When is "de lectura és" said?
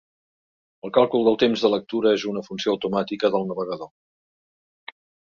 1.65-2.25